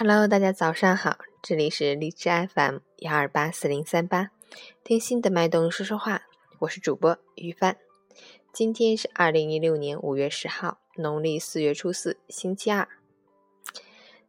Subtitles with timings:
[0.00, 4.30] Hello，大家早上好，这里是荔枝 FM 幺二八四零三八，
[4.84, 6.22] 听心的脉动说说话，
[6.60, 7.76] 我是主播于帆。
[8.52, 12.86] 今天是二零一六年五月十号，农历四月初四，星期二。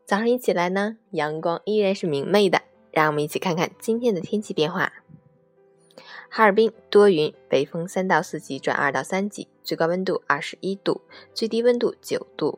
[0.07, 4.91] 早上一起来呢，阳光依然是明媚的，让我们一起看看今天的天气变化。
[6.29, 11.03] 哈尔滨多云，北风三到四级转二到三级，最高温度二十一度，
[11.35, 12.57] 最低温度九度。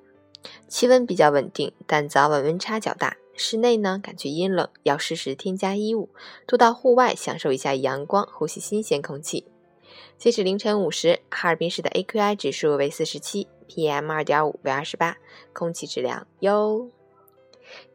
[0.67, 3.17] 气温比较稳定，但早晚温差较大。
[3.33, 6.09] 室内呢，感觉阴冷，要适时添加衣物，
[6.45, 9.45] 多到户外享受一下阳光，呼吸新鲜空气。
[10.17, 15.17] 截止凌晨五时，哈尔滨市的 AQI 指数为四十七，PM 二点五为二十八，
[15.53, 16.89] 空气质量优。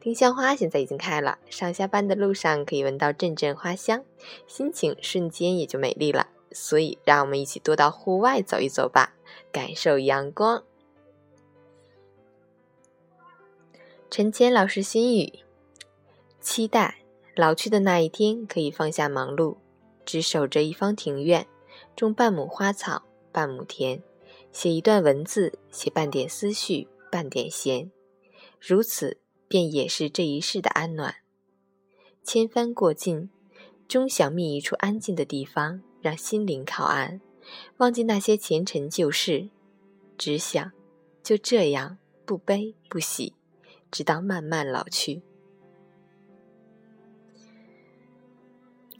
[0.01, 4.03] 丁香花现在已经开了，上下班的路上可以闻到阵阵花香，
[4.47, 6.27] 心情瞬间也就美丽了。
[6.51, 9.13] 所以，让我们一起多到户外走一走吧，
[9.51, 10.63] 感受阳光。
[14.09, 15.31] 陈坚老师心语：
[16.39, 17.03] 期待
[17.35, 19.57] 老去的那一天，可以放下忙碌，
[20.05, 21.45] 只守着一方庭院，
[21.95, 24.01] 种半亩花草，半亩田，
[24.51, 27.91] 写一段文字，写半点思绪，半点闲，
[28.59, 31.15] 如此便也是这一世的安暖。
[32.23, 33.29] 千帆过尽，
[33.87, 37.19] 终想觅一处安静的地方，让心灵靠岸，
[37.77, 39.49] 忘记那些前尘旧事，
[40.17, 40.71] 只想
[41.21, 43.33] 就这样不悲不喜。
[43.91, 45.21] 直到慢慢老去，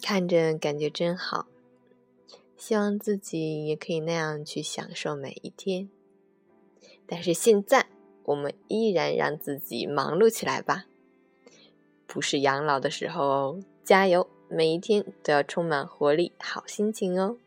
[0.01, 1.47] 看着感觉真好，
[2.55, 5.89] 希望自己也可以那样去享受每一天。
[7.05, 7.87] 但是现在，
[8.23, 10.85] 我们依然让自己忙碌起来吧，
[12.05, 17.37] 不是养老的时候哦，加油，每一天都要充满活力、好心情哦。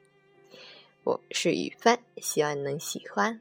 [1.03, 3.41] 我是雨帆，希望能喜欢。